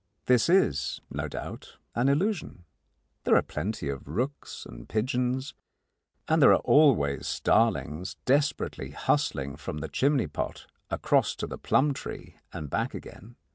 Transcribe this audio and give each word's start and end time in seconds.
This 0.25 0.49
is, 0.49 0.99
no 1.11 1.27
doubt, 1.27 1.77
an 1.93 2.09
illusion. 2.09 2.65
There 3.23 3.35
are 3.35 3.43
plenty 3.43 3.87
of 3.87 4.07
rooks 4.07 4.65
and 4.65 4.89
pigeons, 4.89 5.53
and 6.27 6.41
there 6.41 6.53
are 6.53 6.61
always 6.65 7.27
starlings 7.27 8.15
desperately 8.25 8.89
hustling 8.93 9.57
from 9.57 9.77
the 9.77 9.87
chimney 9.89 10.25
pot 10.25 10.65
across 10.89 11.35
to 11.35 11.45
the 11.45 11.59
plum 11.59 11.93
tree 11.93 12.37
and 12.51 12.67
back 12.67 12.95
again. 12.95 13.35